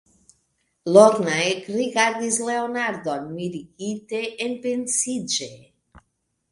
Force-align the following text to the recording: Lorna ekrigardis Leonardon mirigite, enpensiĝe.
Lorna 0.95 1.35
ekrigardis 1.49 2.39
Leonardon 2.47 3.29
mirigite, 3.37 4.25
enpensiĝe. 4.49 5.55